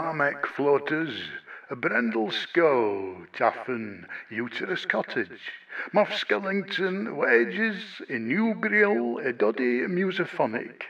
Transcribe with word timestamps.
Barmek 0.00 0.46
floaters, 0.46 1.28
a 1.68 1.76
Brendel 1.76 2.30
Sco, 2.30 3.26
Taffen, 3.34 4.06
Uterus 4.30 4.86
Cottage, 4.86 5.52
Moff 5.92 6.08
Skellington, 6.08 7.16
Wages, 7.16 8.00
in 8.08 8.26
Newbrill, 8.26 9.22
Edoddy 9.22 9.86
Musophonic, 9.86 10.84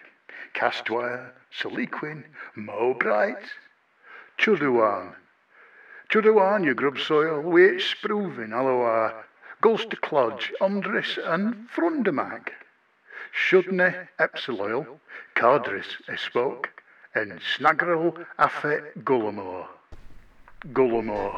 Castwire, 0.55 1.33
Seliquin, 1.53 2.23
Mowbright, 2.57 3.43
Chuduan, 4.39 5.17
Chuduan, 6.09 6.63
your 6.63 6.75
grub 6.75 6.97
soil, 6.97 7.41
Wait 7.41 7.81
Spruvin, 7.81 8.53
Aloha, 8.53 9.23
Gulster 9.61 10.01
Clodge, 10.01 10.53
Ondris 10.61 11.19
and 11.27 11.69
Frundamag, 11.69 12.51
Shudne, 13.33 14.07
Epsiloil, 14.21 15.01
Cardris, 15.35 15.97
Espoke, 16.09 16.67
en 17.13 17.41
snagrel 17.41 18.13
affe 18.37 18.93
Golemo. 19.05 19.67
Golemo. 20.73 21.33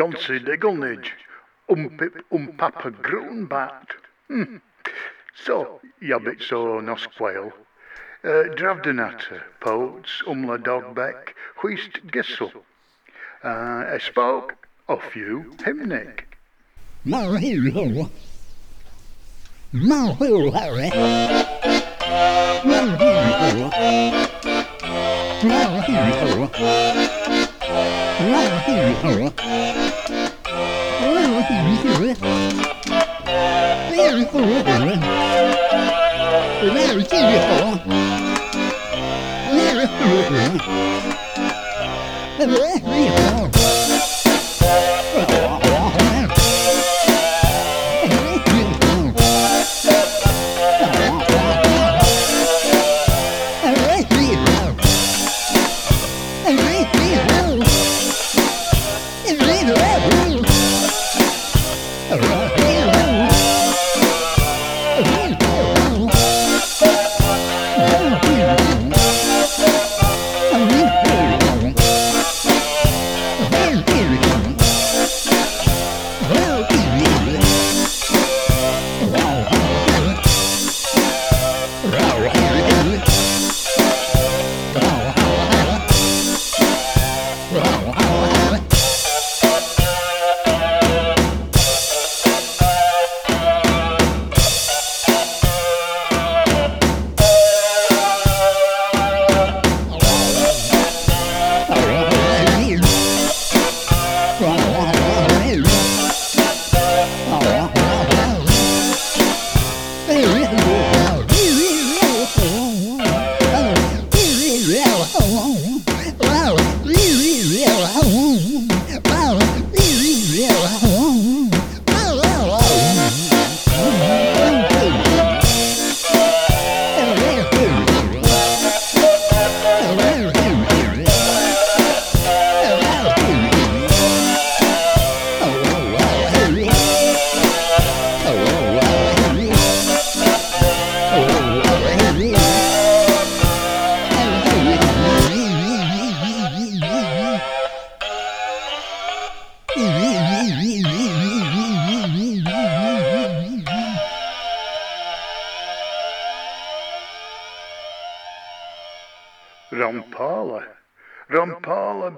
Gonsi 0.00 0.42
Digglnidge, 0.42 1.10
Umpip 1.68 2.22
Umpapa 2.32 2.90
Groenbat. 3.02 3.88
Hmm. 4.28 4.56
So, 5.44 5.82
Yabbit 6.02 6.42
so 6.42 6.80
Nosquail, 6.80 7.52
uh, 8.24 8.28
Dravdenatter, 8.56 9.42
Poets, 9.60 10.22
Umla 10.26 10.56
Dogbeck, 10.56 11.34
Huist 11.60 12.00
Gissel, 12.06 12.50
uh, 13.44 13.92
Espoke, 13.92 14.52
Off 14.88 15.14
You, 15.14 15.52
Hymnic. 15.58 16.20
Mahulu. 17.04 18.08
Mahulu, 19.74 20.50
Harry. 20.54 20.90
Mahulu. 22.64 23.70
Mahulu. 25.42 27.49
Yeah. 42.90 43.59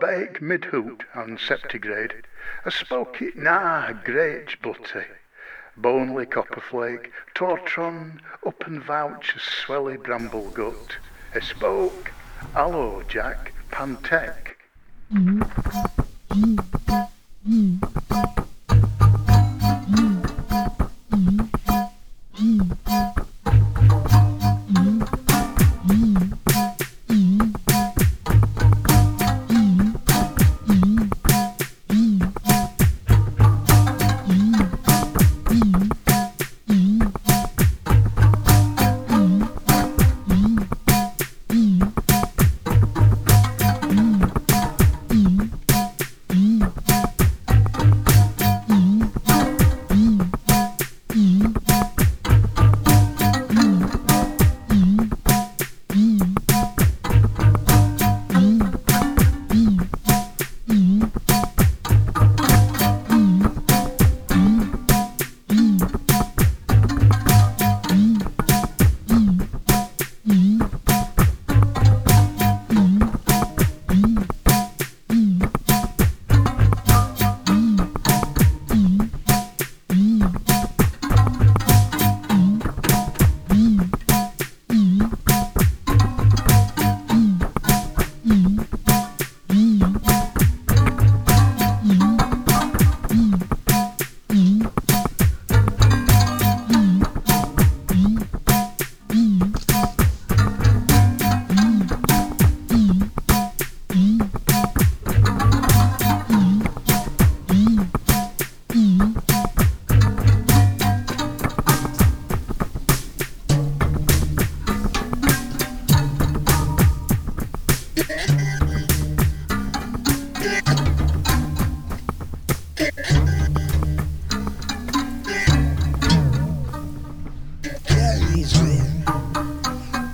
Bake 0.02 0.40
midhoot 0.40 1.02
and 1.14 1.38
septigrade. 1.38 2.24
A 2.64 2.72
spoky 2.72 3.30
na 3.36 3.92
great 3.92 4.60
butty. 4.60 5.06
Bonely 5.76 6.26
copperflake, 6.26 7.12
tortron, 7.36 8.18
up 8.44 8.66
and 8.66 8.82
vouch, 8.82 9.36
a 9.36 9.38
swelly 9.38 9.96
bramble 10.02 10.50
gut. 10.50 10.96
A 11.36 11.40
spoke, 11.40 12.10
aloe 12.56 13.04
jack, 13.06 13.52
pantec. 13.70 14.56
Mm-hmm. 15.12 15.42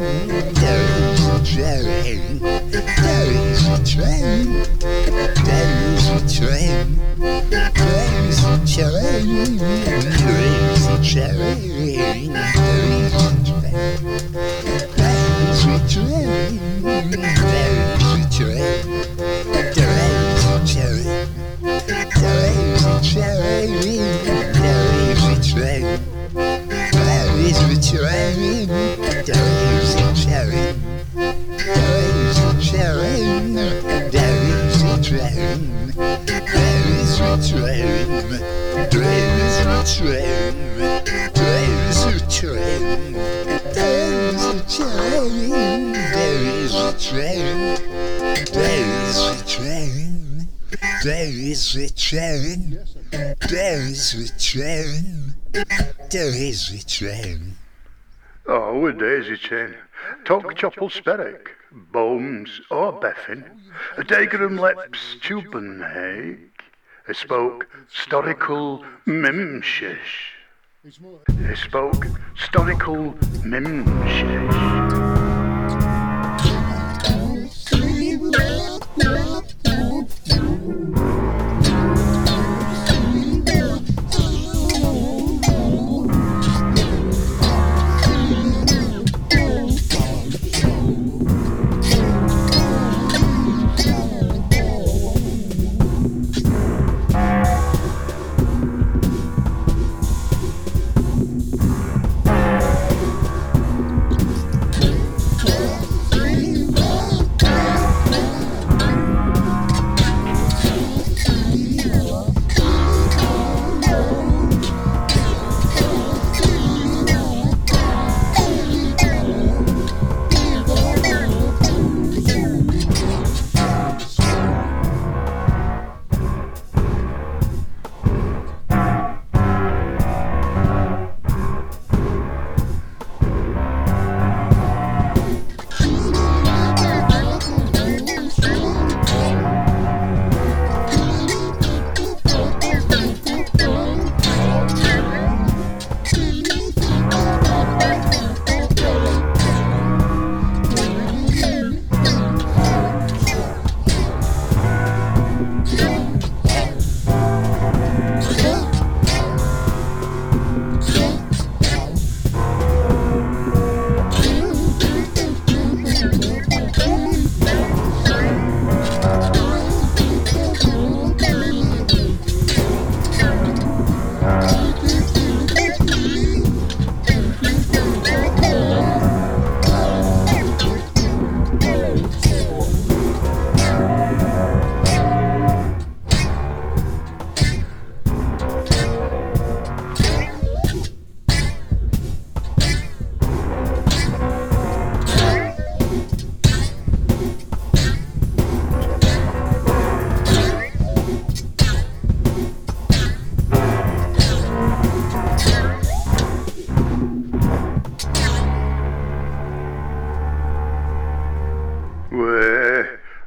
days 0.54 1.22
of 1.26 1.40
time. 1.44 2.59
it's 27.92 28.02
raining, 28.02 28.68
berries 29.26 29.94
and 29.96 30.16
cherry. 30.16 30.74
Berries 31.14 32.38
and 32.38 32.62
cherry, 32.62 33.16
berries 34.10 34.82
and 34.82 35.04
cherry. 35.04 35.56
Berries 36.26 37.20
and 37.20 37.42
cherry, 37.42 38.06
berries 38.90 39.56
and 39.66 39.86
cherry. 39.86 40.52
Berries 41.34 42.04
and 42.06 42.28
cherry, 42.30 42.70
berries 46.14 46.74
and 46.74 47.00
cherry. 47.00 47.40
Berries 48.54 49.16
and 49.16 49.16
cherry, 49.16 49.16
berries 49.16 49.24
and 49.26 49.46
cherry. 49.46 50.10
There 51.02 51.30
is 51.30 51.76
return. 51.76 52.86
There 53.48 53.80
is 53.80 54.14
return. 54.16 55.34
There 56.10 56.34
is 56.34 56.70
return. 56.72 57.56
Oh, 58.52 58.84
a 58.84 58.92
daisy 58.92 59.36
chain. 59.36 59.76
Tog 60.24 60.56
chopple 60.56 60.90
sperrick, 60.90 61.50
bones 61.70 62.60
or 62.68 62.92
beffin, 62.92 63.44
a 63.96 64.02
dagram 64.02 64.58
leps 64.58 65.14
tuben 65.20 65.80
haig, 65.80 66.50
a 67.06 67.14
spoke 67.14 67.68
storical 67.94 68.84
mimshish. 69.06 70.34
He 70.82 71.54
spoke 71.54 72.08
historical 72.34 73.12
mimshish. 73.44 75.29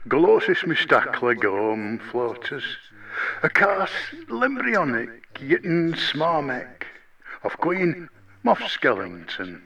Glossus 0.08 0.64
mystakle 0.68 1.34
gom 1.36 2.00
floaters. 2.12 2.78
A 3.42 3.50
cas 3.50 3.90
limbrionic 4.28 5.10
yitten 5.40 5.94
smarmek. 5.96 6.84
Of 7.44 7.58
Queen 7.58 8.10
Moff 8.44 8.60
Skellington. 8.68 9.62